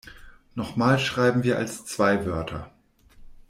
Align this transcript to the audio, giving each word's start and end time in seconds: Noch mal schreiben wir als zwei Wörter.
Noch 0.55 0.75
mal 0.77 0.97
schreiben 0.97 1.43
wir 1.43 1.59
als 1.59 1.85
zwei 1.85 2.25
Wörter. 2.25 2.71